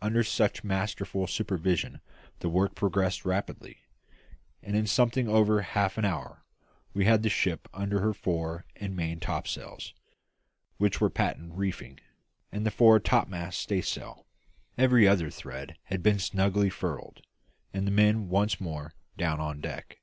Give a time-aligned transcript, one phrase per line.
[0.00, 2.00] Under such masterful supervision
[2.38, 3.78] the work progressed rapidly,
[4.62, 6.44] and in something over half an hour
[6.94, 9.92] we had the ship under her fore and main topsails
[10.76, 11.98] (which were patent reefing)
[12.52, 14.28] and the fore topmast staysail;
[14.78, 17.26] every other thread being snugly furled,
[17.74, 19.98] and the men once more down on deck.